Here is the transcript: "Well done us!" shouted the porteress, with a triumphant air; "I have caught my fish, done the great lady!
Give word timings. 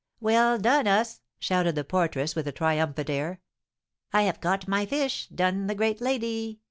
"Well 0.19 0.57
done 0.57 0.87
us!" 0.87 1.21
shouted 1.37 1.75
the 1.75 1.83
porteress, 1.83 2.33
with 2.33 2.47
a 2.47 2.51
triumphant 2.51 3.07
air; 3.07 3.39
"I 4.11 4.23
have 4.23 4.41
caught 4.41 4.67
my 4.67 4.87
fish, 4.87 5.27
done 5.27 5.67
the 5.67 5.75
great 5.75 6.01
lady! 6.01 6.59